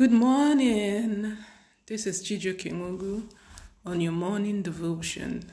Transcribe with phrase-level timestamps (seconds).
[0.00, 1.36] Good morning.
[1.84, 3.22] This is Chijo Kingogu
[3.84, 5.44] on your morning devotion.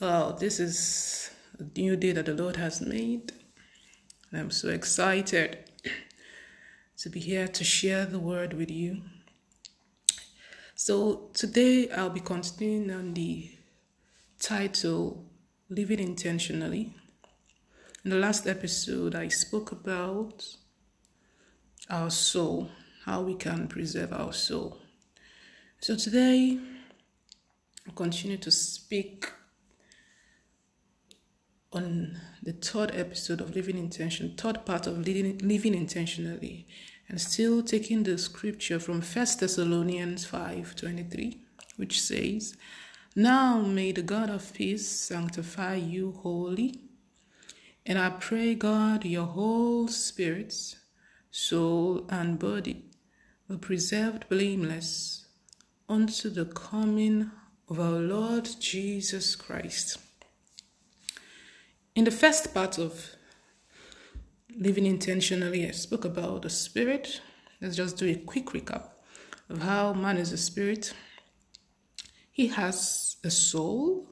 [0.00, 1.28] Oh, this is
[1.58, 3.32] a new day that the Lord has made.
[4.32, 5.58] I'm so excited
[6.98, 9.02] to be here to share the word with you.
[10.76, 13.50] So, today I'll be continuing on the
[14.38, 15.26] title
[15.68, 16.94] Living Intentionally.
[18.04, 20.44] In the last episode, I spoke about
[21.90, 22.70] our soul,
[23.04, 24.78] how we can preserve our soul.
[25.80, 26.58] So today,
[27.86, 29.30] I continue to speak
[31.72, 36.66] on the third episode of Living Intention, third part of living, living intentionally,
[37.08, 41.40] and still taking the scripture from First Thessalonians 5:23,
[41.76, 42.56] which says,
[43.14, 46.80] Now may the God of peace sanctify you wholly,
[47.84, 50.76] and I pray God your whole spirits
[51.30, 52.84] soul, and body
[53.48, 55.26] were preserved blameless
[55.88, 57.30] unto the coming
[57.68, 59.98] of our Lord Jesus Christ.
[61.94, 63.16] In the first part of
[64.56, 67.20] living intentionally, I spoke about the spirit.
[67.60, 68.88] Let's just do a quick recap
[69.48, 70.94] of how man is a spirit.
[72.32, 74.08] He has a soul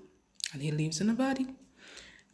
[0.52, 1.46] and he lives in a body,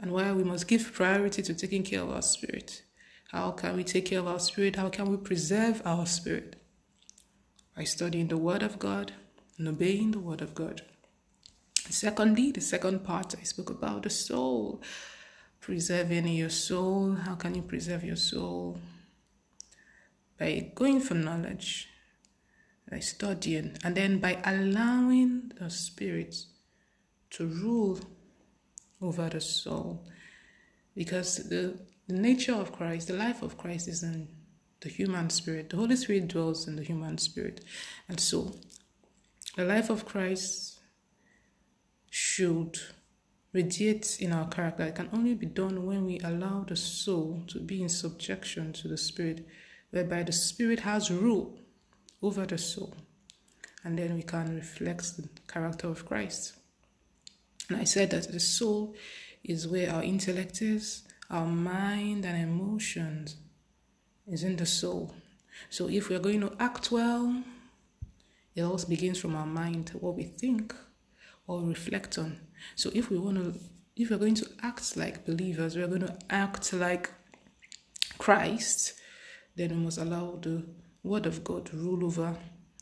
[0.01, 2.83] and why we must give priority to taking care of our spirit.
[3.31, 4.77] How can we take care of our spirit?
[4.77, 6.58] How can we preserve our spirit?
[7.79, 9.13] By studying the Word of God
[9.57, 10.83] and obeying the Word of God.
[11.89, 14.83] Secondly, the second part, I spoke about the soul.
[15.61, 17.15] Preserving your soul.
[17.15, 18.81] How can you preserve your soul?
[20.41, 21.89] By going for knowledge,
[22.91, 26.35] by studying, and then by allowing the Spirit
[27.31, 28.01] to rule
[29.01, 30.05] over the soul.
[30.97, 34.29] Because the the nature of Christ, the life of Christ is in
[34.81, 35.71] the human spirit.
[35.71, 37.65] The Holy Spirit dwells in the human spirit.
[38.09, 38.55] And so,
[39.57, 40.81] the life of Christ
[42.11, 42.79] should
[43.53, 44.85] radiate in our character.
[44.85, 48.89] It can only be done when we allow the soul to be in subjection to
[48.89, 49.47] the spirit,
[49.91, 51.59] whereby the spirit has rule
[52.23, 52.95] over the soul.
[53.85, 56.55] And then we can reflect the character of Christ.
[57.69, 58.95] And I said that the soul
[59.45, 63.37] is where our intellect is, our mind and emotions
[64.31, 65.15] is in the soul.
[65.71, 67.43] So if we're going to act well,
[68.55, 70.75] it all begins from our mind, what we think
[71.47, 72.39] or reflect on.
[72.77, 73.59] So if we want to,
[73.97, 77.11] if we're going to act like believers, we're going to act like
[78.19, 78.95] Christ,
[79.57, 80.65] then we must allow the
[81.03, 82.37] word of God to rule over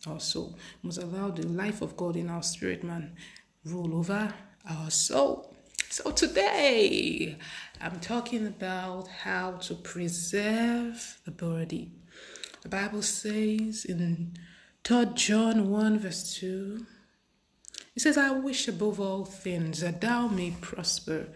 [0.06, 0.56] our soul.
[0.82, 3.16] We must allow the life of God in our spirit man
[3.64, 4.32] rule over
[4.68, 5.56] our soul.
[5.96, 7.38] So today
[7.80, 11.90] I'm talking about how to preserve the body.
[12.60, 14.34] The Bible says in
[14.84, 16.84] 3 John 1 verse 2,
[17.94, 21.28] it says, I wish above all things that thou may prosper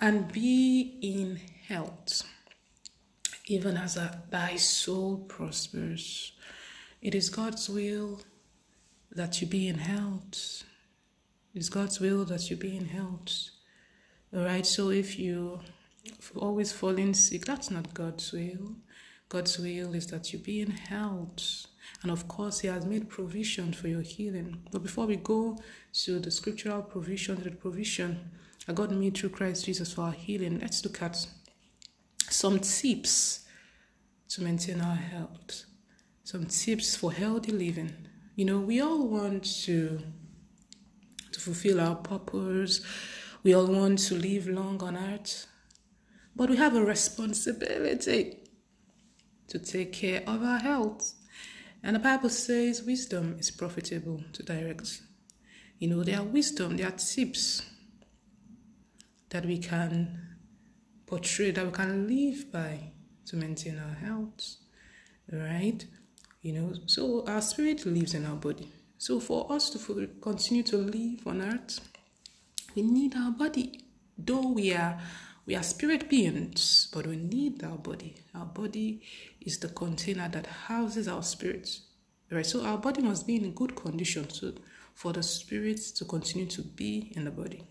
[0.00, 2.24] and be in health,
[3.46, 3.96] even as
[4.30, 6.32] thy soul prospers.
[7.00, 8.22] It is God's will
[9.12, 10.64] that you be in health.
[11.54, 13.50] It is God's will that you be in health.
[14.34, 15.60] All right, so if you
[16.36, 18.76] always falling sick, that's not God's will.
[19.28, 21.66] God's will is that you be in health.
[22.02, 24.62] And of course, He has made provision for your healing.
[24.70, 25.58] But before we go
[26.04, 28.30] to the scriptural provision, the provision
[28.66, 31.26] that God made through Christ Jesus for our healing, let's look at
[32.28, 33.46] some tips
[34.30, 35.64] to maintain our health.
[36.24, 37.94] Some tips for healthy living.
[38.34, 40.00] You know, we all want to
[41.32, 42.80] to fulfill our purpose
[43.46, 45.46] we all want to live long on earth,
[46.34, 48.38] but we have a responsibility
[49.46, 51.14] to take care of our health.
[51.80, 55.00] And the Bible says wisdom is profitable to direct.
[55.78, 57.62] You know, there are wisdom, there are tips
[59.28, 60.38] that we can
[61.06, 62.90] portray, that we can live by
[63.26, 64.56] to maintain our health.
[65.30, 65.86] Right?
[66.42, 68.72] You know, so our spirit lives in our body.
[68.98, 71.78] So for us to continue to live on earth,
[72.76, 73.80] we need our body.
[74.16, 75.00] Though we are
[75.46, 78.16] we are spirit beings, but we need our body.
[78.34, 79.02] Our body
[79.40, 81.82] is the container that houses our spirits.
[82.30, 82.44] Right?
[82.44, 84.52] So our body must be in good condition so
[84.94, 87.64] for the spirit to continue to be in the body.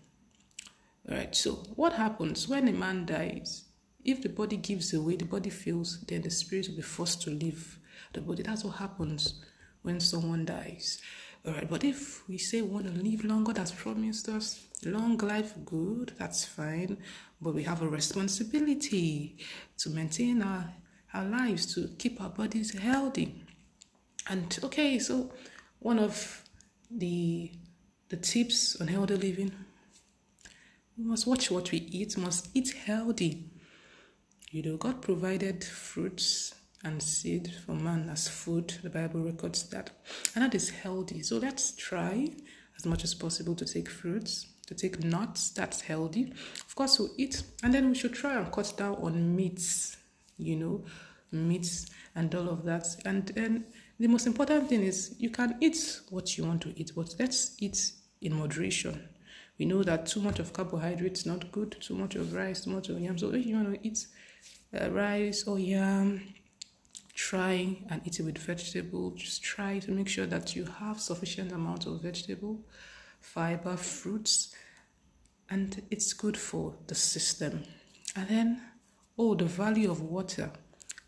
[1.08, 1.34] Right.
[1.34, 3.64] So what happens when a man dies?
[4.04, 7.30] If the body gives away, the body feels, then the spirit will be forced to
[7.30, 7.78] leave
[8.12, 8.42] the body.
[8.42, 9.42] That's what happens
[9.82, 11.00] when someone dies.
[11.46, 15.16] All right, but if we say we want to live longer, that's promised us long
[15.18, 16.96] life, good, that's fine.
[17.40, 19.36] But we have a responsibility
[19.78, 20.74] to maintain our,
[21.14, 23.44] our lives, to keep our bodies healthy.
[24.28, 25.30] And okay, so
[25.78, 26.42] one of
[26.90, 27.52] the
[28.08, 29.52] the tips on healthy living
[30.96, 33.50] we must watch what we eat, must eat healthy.
[34.50, 36.54] You know, God provided fruits
[36.86, 38.74] and seed for man as food.
[38.82, 39.90] The Bible records that.
[40.34, 41.22] And that is healthy.
[41.22, 42.30] So let's try
[42.78, 46.32] as much as possible to take fruits, to take nuts, that's healthy.
[46.66, 47.42] Of course, we'll eat.
[47.62, 49.96] And then we should try and cut down on meats,
[50.38, 50.84] you know,
[51.32, 52.86] meats and all of that.
[53.04, 53.66] And then
[53.98, 57.56] the most important thing is you can eat what you want to eat, but let's
[57.58, 59.08] eat in moderation.
[59.58, 62.90] We know that too much of carbohydrates not good, too much of rice, too much
[62.90, 63.16] of yam.
[63.16, 64.06] So if you want to eat
[64.78, 66.20] uh, rice or yam,
[67.16, 69.10] try and eat it with vegetable.
[69.12, 72.60] Just try to make sure that you have sufficient amount of vegetable,
[73.20, 74.54] fiber, fruits,
[75.48, 77.62] and it's good for the system.
[78.14, 78.62] And then,
[79.18, 80.50] oh, the value of water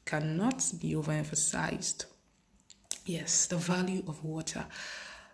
[0.04, 2.06] cannot be overemphasized.
[3.04, 4.66] Yes, the value of water.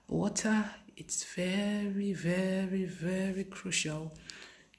[0.09, 4.13] Water it's very, very, very crucial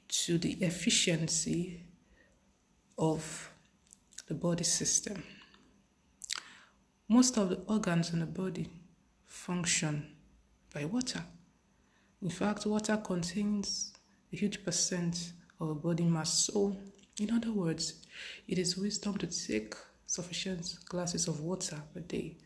[0.07, 1.81] to the efficiency
[2.97, 3.51] of
[4.27, 5.21] the body system.
[7.07, 8.69] Most of the organs in the body
[9.25, 10.07] function
[10.73, 11.23] by water.
[12.21, 13.93] In fact, water contains
[14.33, 16.45] a huge percent of body mass.
[16.45, 16.75] So,
[17.19, 18.05] in other words,
[18.47, 19.75] it is wisdom to take
[20.07, 22.37] sufficient glasses of water per day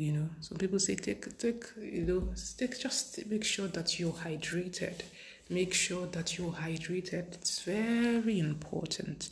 [0.00, 4.14] you know, some people say take take you know take just make sure that you're
[4.14, 5.02] hydrated.
[5.50, 7.34] Make sure that you're hydrated.
[7.34, 9.28] It's very important.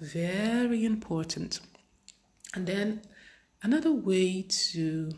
[0.00, 1.60] Very important.
[2.54, 3.02] And then
[3.62, 5.10] another way to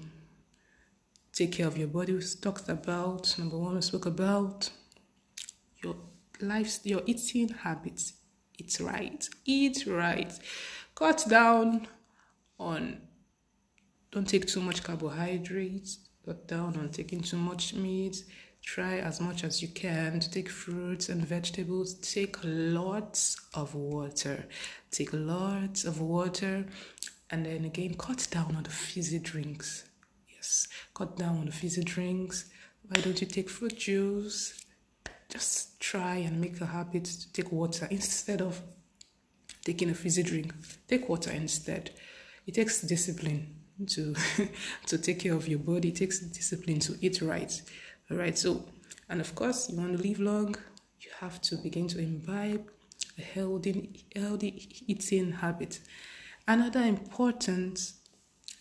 [1.32, 4.70] take care of your body we talked about number one we spoke about
[5.82, 5.96] your
[6.40, 8.14] life your eating habits
[8.58, 10.32] eat right eat right
[10.94, 11.86] cut down
[12.58, 13.00] on
[14.12, 18.24] don't take too much carbohydrates, cut down on taking too much meat.
[18.62, 21.94] Try as much as you can to take fruits and vegetables.
[21.94, 24.46] Take lots of water.
[24.90, 26.66] Take lots of water.
[27.30, 29.84] And then again, cut down on the fizzy drinks.
[30.28, 32.50] Yes, cut down on the fizzy drinks.
[32.88, 34.64] Why don't you take fruit juice?
[35.28, 38.60] Just try and make a habit to take water instead of
[39.64, 40.52] taking a fizzy drink.
[40.88, 41.90] Take water instead.
[42.46, 43.54] It takes discipline
[43.88, 44.14] to
[44.86, 45.88] to take care of your body.
[45.88, 47.62] It takes discipline to eat right.
[48.10, 48.36] All right.
[48.36, 48.64] So,
[49.08, 50.56] and of course, you want to live long.
[51.00, 52.68] You have to begin to imbibe
[53.18, 55.78] a healthy healthy eating habit.
[56.50, 57.92] Another important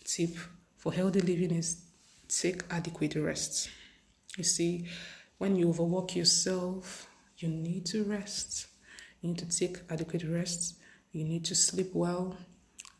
[0.04, 0.36] tip
[0.76, 1.86] for healthy living is
[2.28, 3.68] take adequate rest.
[4.38, 4.86] You see,
[5.38, 8.68] when you overwork yourself, you need to rest.
[9.20, 10.78] You need to take adequate rest.
[11.10, 12.36] You need to sleep well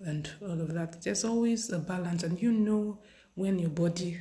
[0.01, 1.01] and all of that.
[1.03, 2.99] There's always a balance, and you know
[3.37, 4.21] when your body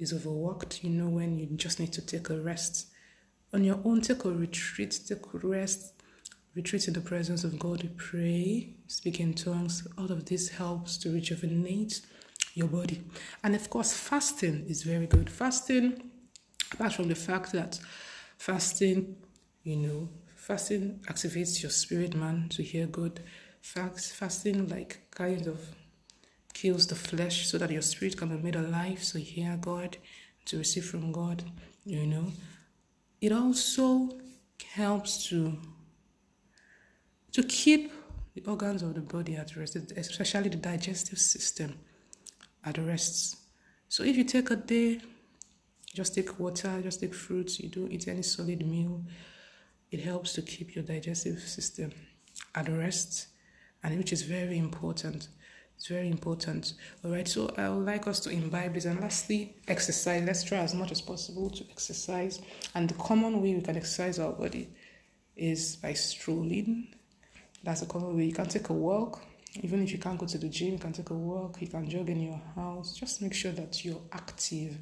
[0.00, 2.88] is overworked, you know when you just need to take a rest.
[3.54, 6.01] On your own, take a retreat, take a rest,
[6.54, 7.82] retreat in the presence of God.
[7.82, 9.86] We pray, speak in tongues.
[9.96, 12.00] All of this helps to rejuvenate
[12.54, 13.02] your body.
[13.42, 15.30] And of course, fasting is very good.
[15.30, 16.10] Fasting,
[16.72, 17.80] apart from the fact that
[18.38, 19.16] fasting,
[19.62, 23.20] you know, fasting activates your spirit man to hear God
[23.62, 25.60] Fast, fasting like kind of
[26.52, 29.96] kills the flesh so that your spirit can be made alive so you hear God
[30.46, 31.44] to receive from God,
[31.84, 32.26] you know.
[33.20, 34.10] It also
[34.74, 35.56] helps to
[37.32, 37.92] to keep
[38.34, 41.78] the organs of the body at rest, especially the digestive system
[42.64, 43.36] at rest.
[43.88, 45.00] So if you take a day,
[45.94, 49.02] just take water, just take fruits, you don't eat any solid meal,
[49.90, 51.92] it helps to keep your digestive system
[52.54, 53.28] at rest
[53.82, 55.28] and which is very important.
[55.76, 56.74] It's very important.
[57.04, 58.84] All right, so I would like us to imbibe this.
[58.84, 60.22] And lastly, exercise.
[60.24, 62.40] Let's try as much as possible to exercise.
[62.74, 64.68] And the common way we can exercise our body
[65.34, 66.94] is by strolling.
[67.62, 68.24] That's a common way.
[68.24, 69.22] You can take a walk.
[69.62, 71.60] Even if you can't go to the gym, you can take a walk.
[71.60, 72.94] You can jog in your house.
[72.94, 74.78] Just make sure that you're active.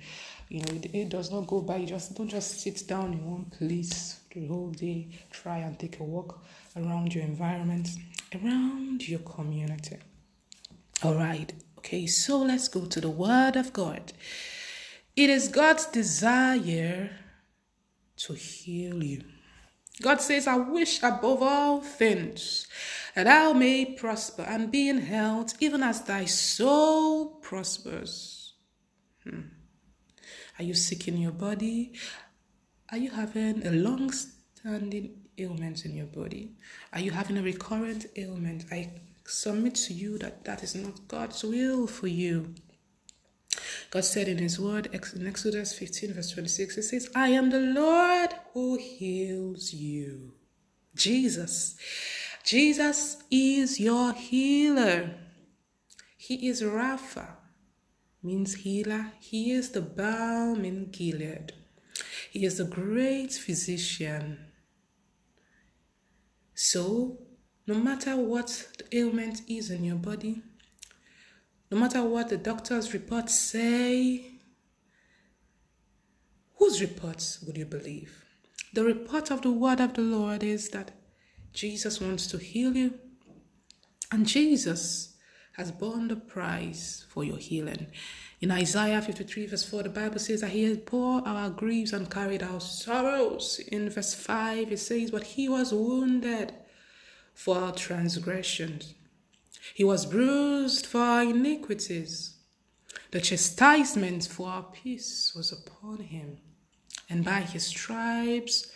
[0.49, 1.77] You know, it, does not go by.
[1.79, 5.09] You just don't just sit down in one place the whole day.
[5.31, 6.43] Try and take a walk
[6.77, 7.89] around your environment
[8.35, 9.97] around your community.
[11.03, 14.13] All right, okay, so let's go to the Word of God.
[15.17, 17.11] It is God's desire
[18.19, 19.25] to heal you.
[20.00, 22.66] God says, I wish above all things
[23.14, 28.54] that thou may prosper and be in health, even as thy soul prospers.
[29.25, 29.40] Hmm.
[30.59, 31.92] Are you sick in your body?
[32.90, 36.52] Are you having a long standing ailment in your body?
[36.92, 38.66] Are you having a recurrent ailment?
[38.71, 38.90] I
[39.25, 42.54] submit to you that that is not God's will for you.
[43.90, 47.61] God said in His word in Exodus 15, verse 26, He says, I am the
[47.61, 50.35] Lord who heals you.
[50.95, 51.76] Jesus.
[52.45, 55.14] Jesus is your healer.
[56.16, 57.37] He is Rapha,
[58.23, 59.12] means healer.
[59.21, 61.52] He is the balm in Gilead.
[62.30, 64.38] He is the great physician.
[66.54, 67.19] So,
[67.66, 70.42] no matter what the ailment is in your body,
[71.71, 74.33] no matter what the doctor's reports say,
[76.57, 78.25] whose reports would you believe?
[78.73, 80.93] The report of the word of the Lord is that
[81.53, 82.95] Jesus wants to heal you,
[84.12, 85.17] and Jesus
[85.57, 87.87] has borne the price for your healing.
[88.41, 92.11] In Isaiah 53, verse 4, the Bible says that He has bore our griefs and
[92.11, 93.61] carried our sorrows.
[93.71, 96.55] In verse 5, it says, But He was wounded
[97.35, 98.95] for our transgressions,
[99.75, 102.37] He was bruised for our iniquities.
[103.11, 106.39] The chastisement for our peace was upon Him,
[107.09, 108.73] and by His stripes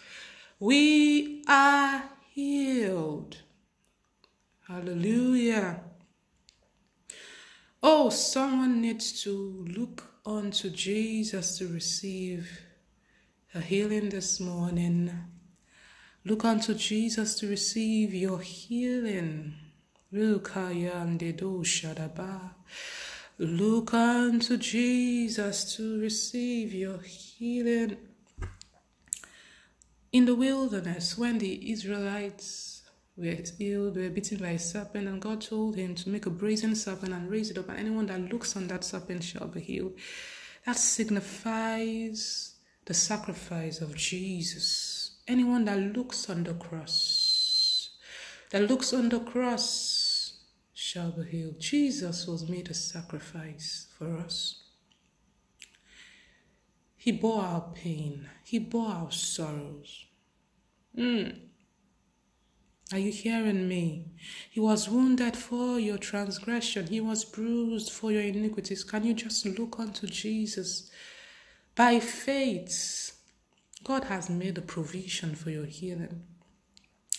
[0.58, 3.38] we are healed.
[4.66, 5.80] Hallelujah.
[7.82, 12.62] Oh, someone needs to look unto Jesus to receive
[13.54, 15.12] a healing this morning.
[16.24, 19.54] Look unto Jesus to receive your healing.
[20.16, 20.56] Look
[23.94, 27.96] unto Jesus to receive your healing.
[30.12, 32.82] In the wilderness, when the Israelites
[33.16, 36.76] were healed, were beaten by a serpent, and God told him to make a brazen
[36.76, 39.94] serpent and raise it up, and anyone that looks on that serpent shall be healed.
[40.64, 42.54] That signifies
[42.84, 45.16] the sacrifice of Jesus.
[45.26, 47.90] Anyone that looks on the cross,
[48.52, 50.02] that looks on the cross,
[50.74, 51.60] shall be healed.
[51.60, 54.64] Jesus was made a sacrifice for us.
[56.96, 60.06] He bore our pain, He bore our sorrows.
[60.98, 61.38] Mm.
[62.92, 64.12] Are you hearing me?
[64.50, 68.84] He was wounded for your transgression, he was bruised for your iniquities.
[68.84, 70.90] Can you just look unto Jesus?
[71.74, 73.18] By faith,
[73.82, 76.22] God has made a provision for your healing.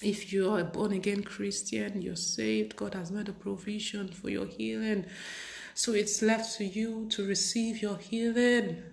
[0.01, 4.29] If you are a born again Christian, you're saved, God has made a provision for
[4.29, 5.05] your healing.
[5.73, 8.83] So it's left to you to receive your healing.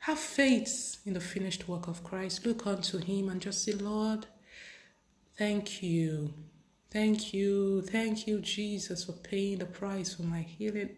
[0.00, 2.44] Have faith in the finished work of Christ.
[2.44, 4.26] Look unto Him and just say, Lord,
[5.36, 6.32] Thank you.
[6.92, 7.82] Thank you.
[7.82, 10.90] Thank you, Jesus, for paying the price for my healing.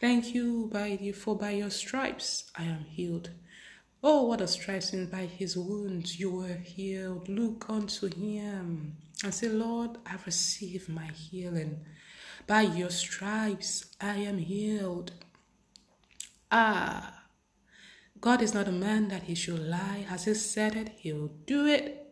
[0.00, 3.30] Thank you by the, for by your stripes I am healed.
[4.08, 7.28] Oh, what a stripes, by his wounds you were healed.
[7.28, 11.84] Look unto him and say, Lord, I receive my healing.
[12.46, 15.10] By your stripes I am healed.
[16.52, 17.24] Ah,
[18.20, 20.06] God is not a man that he should lie.
[20.08, 22.06] Has he said it, he will do it.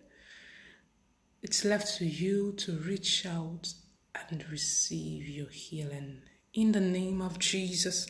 [1.44, 3.72] It's left to you to reach out
[4.30, 6.22] and receive your healing.
[6.54, 8.06] In the name of Jesus,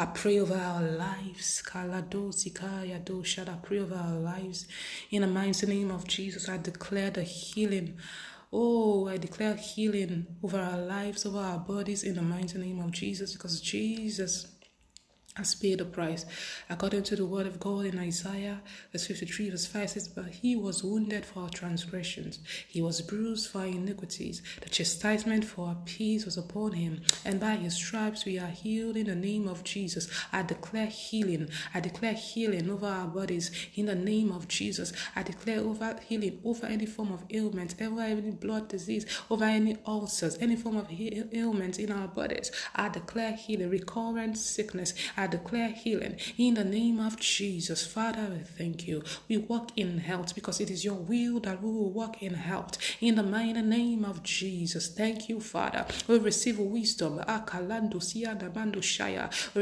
[0.00, 1.62] I pray over our lives.
[1.72, 1.92] I
[3.62, 4.66] pray over our lives.
[5.12, 7.96] In the mighty name of Jesus, I declare the healing.
[8.52, 12.90] Oh, I declare healing over our lives, over our bodies, in the mighty name of
[12.90, 14.48] Jesus, because Jesus
[15.36, 16.24] has paid the price.
[16.70, 18.60] According to the word of God in Isaiah,
[18.92, 22.38] verse 53, verse 5 says, But he was wounded for our transgressions,
[22.68, 24.42] he was bruised for our iniquities.
[24.60, 28.96] The chastisement for our peace was upon him, and by his stripes we are healed
[28.96, 30.08] in the name of Jesus.
[30.32, 31.48] I declare healing.
[31.74, 34.92] I declare healing over our bodies in the name of Jesus.
[35.16, 39.78] I declare over healing over any form of ailment, over any blood disease, over any
[39.84, 42.52] ulcers, any form of ailment in our bodies.
[42.76, 44.94] I declare healing, recurrent sickness.
[45.16, 47.86] I I declare healing in the name of Jesus.
[47.86, 49.02] Father, we thank you.
[49.26, 52.76] We walk in health because it is your will that we will walk in health
[53.00, 54.88] in the mighty name of Jesus.
[54.88, 55.86] Thank you, Father.
[56.06, 57.22] We receive wisdom.
[57.26, 57.32] We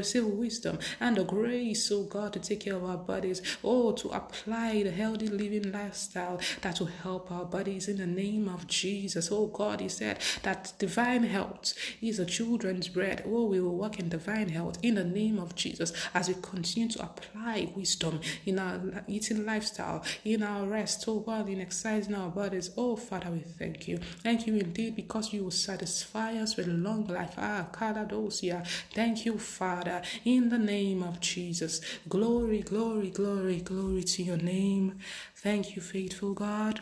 [0.00, 3.40] receive wisdom and the grace, oh God, to take care of our bodies.
[3.62, 8.48] Oh, to apply the healthy living lifestyle that will help our bodies in the name
[8.48, 9.30] of Jesus.
[9.30, 13.22] Oh God, He said that divine health is a children's bread.
[13.24, 16.88] Oh, we will walk in divine health in the name of Jesus as we continue
[16.90, 22.30] to apply wisdom in our eating lifestyle, in our rest, oh God, in exercising our
[22.30, 22.70] bodies.
[22.76, 23.98] Oh Father, we thank you.
[24.22, 27.34] Thank you indeed because you will satisfy us with long life.
[27.36, 28.66] Ah, Kaladosia.
[28.94, 31.80] Thank you, Father, in the name of Jesus.
[32.08, 34.98] Glory, glory, glory, glory to your name.
[35.36, 36.80] Thank you, faithful God.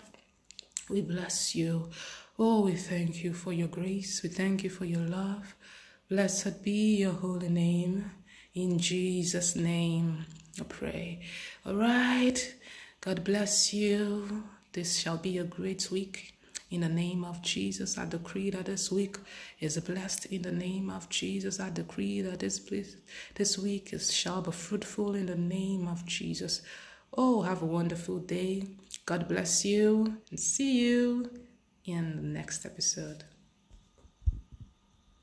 [0.89, 1.91] We bless you.
[2.39, 4.23] Oh, we thank you for your grace.
[4.23, 5.55] We thank you for your love.
[6.09, 8.11] Blessed be your holy name.
[8.55, 10.27] In Jesus' name,
[10.59, 11.21] I pray.
[11.65, 12.55] All right.
[13.01, 14.45] God bless you.
[14.73, 16.35] This shall be a great week.
[16.71, 19.17] In the name of Jesus, I decree that this week
[19.59, 20.27] is blessed.
[20.27, 22.61] In the name of Jesus, I decree that this
[23.35, 25.15] this week is shall be fruitful.
[25.15, 26.63] In the name of Jesus.
[27.17, 28.65] Oh, have a wonderful day.
[29.07, 31.31] God bless you and see you
[31.85, 33.25] in the next episode.